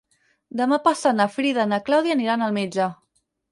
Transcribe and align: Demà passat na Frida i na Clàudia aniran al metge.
Demà 0.61 0.79
passat 0.87 1.17
na 1.19 1.27
Frida 1.35 1.67
i 1.69 1.71
na 1.75 1.81
Clàudia 1.91 2.19
aniran 2.19 2.47
al 2.49 2.59
metge. 2.59 2.91